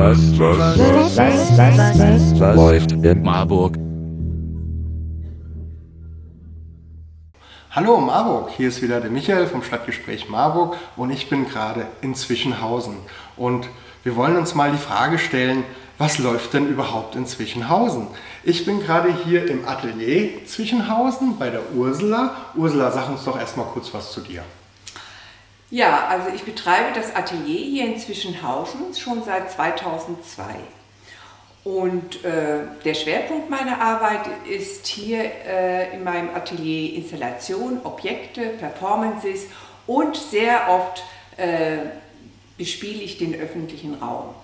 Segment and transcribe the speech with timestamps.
[0.00, 3.76] was, was, was, was, was, was läuft in Marburg?
[7.70, 12.14] Hallo Marburg, hier ist wieder der Michael vom Stadtgespräch Marburg und ich bin gerade in
[12.14, 12.96] Zwischenhausen.
[13.36, 13.68] Und
[14.02, 15.64] wir wollen uns mal die Frage stellen,
[15.98, 18.06] was läuft denn überhaupt in Zwischenhausen?
[18.42, 22.36] Ich bin gerade hier im Atelier Zwischenhausen bei der Ursula.
[22.56, 24.42] Ursula, sag uns doch erstmal kurz was zu dir.
[25.70, 30.42] Ja, also ich betreibe das Atelier hier in Zwischenhausen schon seit 2002.
[31.62, 39.46] Und äh, der Schwerpunkt meiner Arbeit ist hier äh, in meinem Atelier Installation, Objekte, Performances
[39.86, 41.04] und sehr oft
[41.36, 41.90] äh,
[42.56, 44.34] bespiele ich den öffentlichen Raum.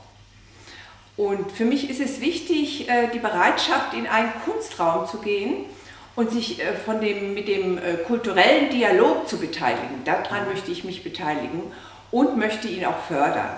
[1.16, 5.64] Und für mich ist es wichtig, äh, die Bereitschaft, in einen Kunstraum zu gehen
[6.16, 10.02] und sich äh, von dem, mit dem äh, kulturellen Dialog zu beteiligen.
[10.04, 11.62] Daran möchte ich mich beteiligen
[12.10, 13.56] und möchte ihn auch fördern.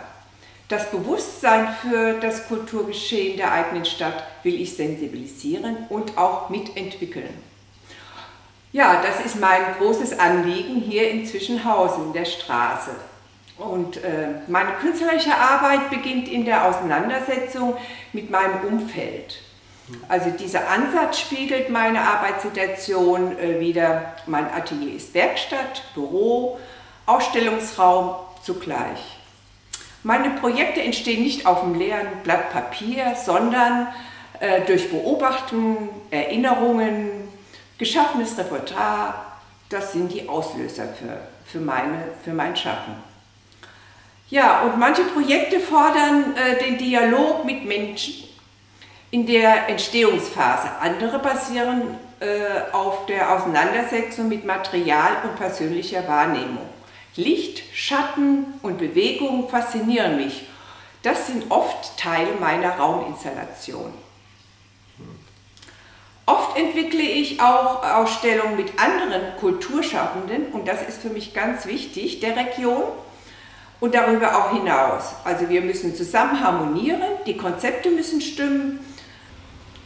[0.69, 7.43] Das Bewusstsein für das Kulturgeschehen der eigenen Stadt will ich sensibilisieren und auch mitentwickeln.
[8.73, 12.91] Ja, das ist mein großes Anliegen hier in Zwischenhausen, der Straße.
[13.57, 17.77] Und äh, meine künstlerische Arbeit beginnt in der Auseinandersetzung
[18.13, 19.39] mit meinem Umfeld.
[20.09, 24.15] Also dieser Ansatz spiegelt meine Arbeitssituation äh, wieder.
[24.27, 26.59] Mein Atelier ist Werkstatt, Büro,
[27.07, 29.19] Ausstellungsraum zugleich.
[30.03, 33.89] Meine Projekte entstehen nicht auf dem leeren Blatt Papier, sondern
[34.41, 37.11] äh, durch Beobachten, Erinnerungen,
[37.79, 39.15] geschaffenes Repertoire.
[39.71, 42.95] Das sind die Auslöser für, für, meine, für mein Schaffen.
[44.31, 48.29] Ja, und manche Projekte fordern äh, den Dialog mit Menschen
[49.11, 50.69] in der Entstehungsphase.
[50.81, 56.69] Andere basieren äh, auf der Auseinandersetzung mit Material und persönlicher Wahrnehmung.
[57.17, 60.47] Licht, Schatten und Bewegung faszinieren mich.
[61.03, 63.93] Das sind oft Teile meiner Rauminstallation.
[66.27, 72.21] Oft entwickle ich auch Ausstellungen mit anderen Kulturschaffenden und das ist für mich ganz wichtig,
[72.21, 72.83] der Region
[73.81, 75.15] und darüber auch hinaus.
[75.25, 78.81] Also wir müssen zusammen harmonieren, die Konzepte müssen stimmen.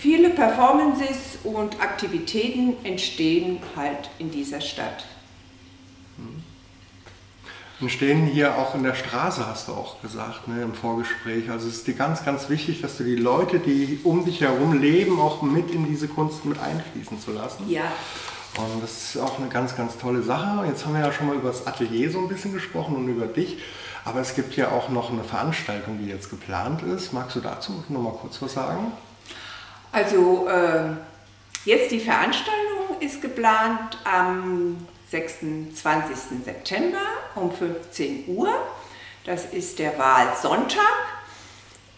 [0.02, 5.04] Viele Performances und Aktivitäten entstehen halt in dieser Stadt.
[7.80, 11.50] Entstehen hier auch in der Straße, hast du auch gesagt, ne, im Vorgespräch.
[11.50, 14.80] Also es ist dir ganz, ganz wichtig, dass du die Leute, die um dich herum
[14.80, 17.70] leben, auch mit in diese Kunst mit einfließen zu lassen.
[17.70, 17.84] Ja.
[18.56, 20.66] Und das ist auch eine ganz, ganz tolle Sache.
[20.66, 23.26] Jetzt haben wir ja schon mal über das Atelier so ein bisschen gesprochen und über
[23.26, 23.58] dich.
[24.04, 27.12] Aber es gibt ja auch noch eine Veranstaltung, die jetzt geplant ist.
[27.12, 28.90] Magst du dazu noch mal kurz was sagen?
[29.92, 30.94] Also äh,
[31.64, 36.16] jetzt die Veranstaltung ist geplant am 26.
[36.44, 36.98] September
[37.34, 38.48] um 15 Uhr.
[39.24, 40.80] Das ist der Wahlsonntag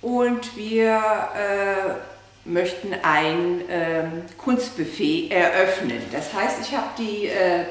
[0.03, 0.97] und wir
[1.35, 4.05] äh, möchten ein äh,
[4.37, 6.03] Kunstbuffet eröffnen.
[6.13, 7.65] Das heißt, ich habe die äh,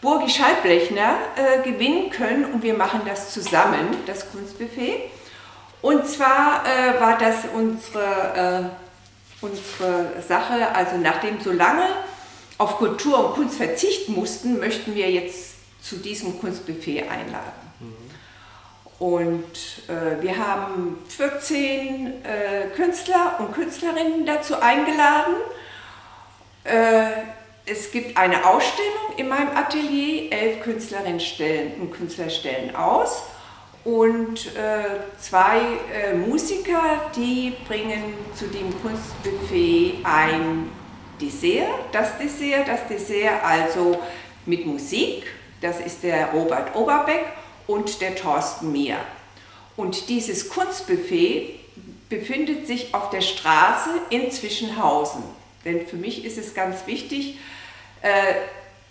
[0.00, 5.10] Burgi Schallblechner äh, gewinnen können und wir machen das zusammen, das Kunstbuffet.
[5.80, 8.83] Und zwar äh, war das unsere, äh,
[9.44, 11.86] unsere Sache, also nachdem so lange
[12.58, 17.64] auf Kultur und Kunst verzichten mussten, möchten wir jetzt zu diesem Kunstbuffet einladen.
[18.98, 19.44] Und
[19.88, 25.34] äh, wir haben 14 äh, Künstler und Künstlerinnen dazu eingeladen.
[26.62, 27.10] Äh,
[27.66, 33.24] es gibt eine Ausstellung in meinem Atelier, elf Künstlerinnen stellen, und Künstler stellen aus
[33.84, 35.60] und äh, zwei
[35.92, 40.70] äh, Musiker, die bringen zu dem Kunstbuffet ein
[41.20, 43.98] Dessert, das Dessert, das Dessert also
[44.46, 45.26] mit Musik,
[45.60, 47.24] das ist der Robert Oberbeck
[47.66, 48.96] und der Thorsten Mier.
[49.76, 51.60] Und dieses Kunstbuffet
[52.08, 55.22] befindet sich auf der Straße in Zwischenhausen.
[55.64, 57.38] Denn für mich ist es ganz wichtig,
[58.02, 58.10] äh,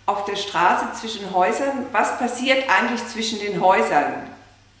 [0.06, 4.30] auf der Straße zwischen Häusern, was passiert eigentlich zwischen den Häusern?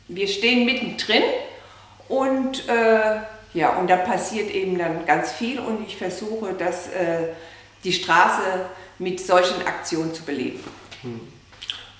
[0.08, 1.22] Wir stehen mittendrin
[2.08, 3.20] und, äh,
[3.54, 7.28] ja, und da passiert eben dann ganz viel und ich versuche, das, äh,
[7.84, 8.66] die Straße
[8.98, 10.62] mit solchen Aktionen zu beleben.
[11.02, 11.20] Hm.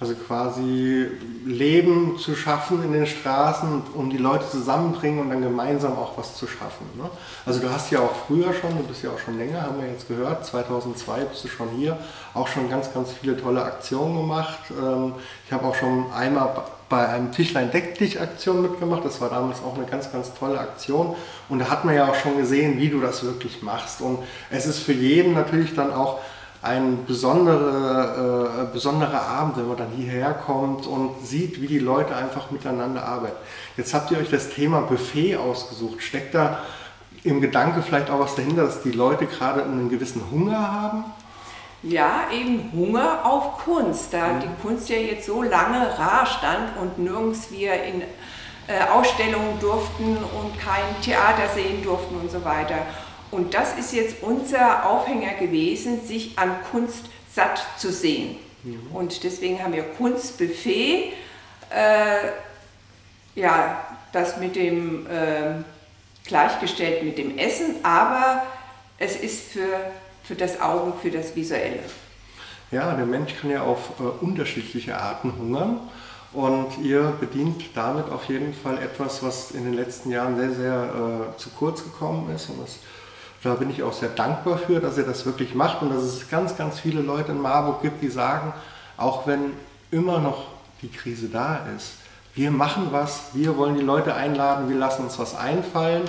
[0.04, 1.06] Also quasi
[1.46, 6.36] Leben zu schaffen in den Straßen, um die Leute zusammenbringen und dann gemeinsam auch was
[6.36, 6.84] zu schaffen.
[6.98, 7.08] Ne?
[7.46, 9.88] Also du hast ja auch früher schon, du bist ja auch schon länger, haben wir
[9.88, 11.96] jetzt gehört, 2002 bist du schon hier,
[12.34, 14.58] auch schon ganz, ganz viele tolle Aktionen gemacht.
[14.78, 15.14] Ähm,
[15.46, 16.54] ich habe auch schon einmal
[16.90, 20.58] bei einem Tischlein Deck dich Aktion mitgemacht, das war damals auch eine ganz, ganz tolle
[20.58, 21.16] Aktion
[21.48, 24.18] und da hat man ja auch schon gesehen, wie du das wirklich machst und
[24.50, 26.20] es ist für jeden natürlich dann auch
[26.64, 32.16] ein besondere, äh, besonderer Abend, wenn man dann hierher kommt und sieht, wie die Leute
[32.16, 33.36] einfach miteinander arbeiten.
[33.76, 36.02] Jetzt habt ihr euch das Thema Buffet ausgesucht.
[36.02, 36.60] Steckt da
[37.22, 41.04] im Gedanke vielleicht auch was dahinter, dass die Leute gerade einen gewissen Hunger haben?
[41.82, 44.14] Ja, eben Hunger auf Kunst.
[44.14, 48.00] Da die Kunst ja jetzt so lange rar stand und nirgends wir in
[48.66, 52.76] äh, Ausstellungen durften und kein Theater sehen durften und so weiter.
[53.30, 58.36] Und das ist jetzt unser Aufhänger gewesen, sich an Kunst satt zu sehen.
[58.62, 58.94] Mhm.
[58.94, 61.12] Und deswegen haben wir Kunstbuffet.
[61.70, 62.16] Äh,
[63.34, 65.62] ja, das mit dem äh,
[66.24, 68.42] gleichgestellt mit dem Essen, aber
[68.98, 69.92] es ist für,
[70.22, 71.80] für das Auge, für das Visuelle.
[72.70, 75.80] Ja, der Mensch kann ja auf äh, unterschiedliche Arten hungern.
[76.32, 81.34] Und ihr bedient damit auf jeden Fall etwas, was in den letzten Jahren sehr, sehr
[81.34, 82.50] äh, zu kurz gekommen ist.
[82.50, 82.78] Und das,
[83.44, 86.28] da bin ich auch sehr dankbar für, dass ihr das wirklich macht und dass es
[86.30, 88.54] ganz, ganz viele Leute in Marburg gibt, die sagen,
[88.96, 89.52] auch wenn
[89.90, 90.46] immer noch
[90.80, 91.94] die Krise da ist,
[92.34, 96.02] wir machen was, wir wollen die Leute einladen, wir lassen uns was einfallen.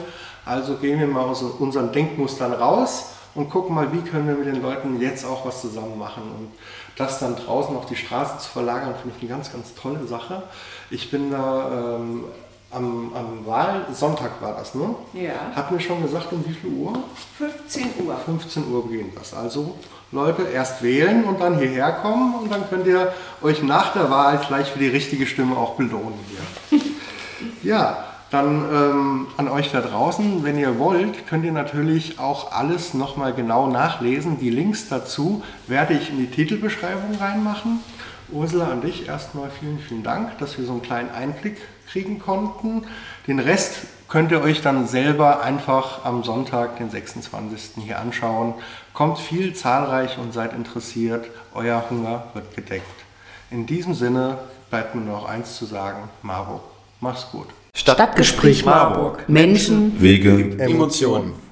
[0.44, 4.48] Also gehen wir mal aus unseren Denkmustern raus und gucken mal, wie können wir mit
[4.48, 6.24] den Leuten jetzt auch was zusammen machen.
[6.24, 6.52] Und
[6.96, 10.44] das dann draußen auf die Straße zu verlagern, finde ich eine ganz, ganz tolle Sache.
[10.90, 12.24] Ich bin da ähm,
[12.76, 14.96] am, am Wahlsonntag war das, ne?
[15.14, 15.56] Ja.
[15.56, 16.94] Hat mir schon gesagt, um wie viel Uhr?
[17.38, 18.16] 15 Uhr.
[18.26, 19.34] 15 Uhr beginnt das.
[19.34, 19.76] Also
[20.12, 24.40] Leute, erst wählen und dann hierher kommen und dann könnt ihr euch nach der Wahl
[24.48, 26.80] gleich für die richtige Stimme auch belohnen hier.
[27.64, 32.94] ja, dann ähm, an euch da draußen, wenn ihr wollt, könnt ihr natürlich auch alles
[32.94, 34.40] nochmal genau nachlesen.
[34.40, 37.80] Die Links dazu werde ich in die Titelbeschreibung reinmachen.
[38.32, 41.58] Ursula, an dich erstmal vielen, vielen Dank, dass wir so einen kleinen Einblick
[41.88, 42.86] kriegen konnten.
[43.28, 43.78] Den Rest
[44.08, 47.84] könnt ihr euch dann selber einfach am Sonntag, den 26.
[47.84, 48.56] hier anschauen.
[48.94, 51.26] Kommt viel zahlreich und seid interessiert.
[51.54, 52.86] Euer Hunger wird gedeckt.
[53.52, 54.38] In diesem Sinne
[54.70, 56.10] bleibt mir noch eins zu sagen.
[56.22, 56.62] Marburg,
[57.02, 57.48] mach's gut.
[57.76, 59.28] Stadtgespräch Marburg.
[59.30, 61.45] Menschen, Wege, Emotionen.